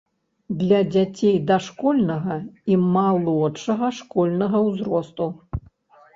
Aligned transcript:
Для 0.59 0.77
дзяцей 0.93 1.35
дашкольнага 1.51 2.37
і 2.73 2.79
малодшага 2.95 3.93
школьнага 4.01 4.65
ўзросту. 4.71 5.31